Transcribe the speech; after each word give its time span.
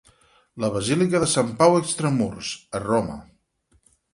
La 0.63 0.69
basílica 0.77 1.21
de 1.25 1.27
Sant 1.35 1.53
Pau 1.61 1.77
extramurs, 1.81 2.51
a 2.81 2.85
Roma. 2.89 3.21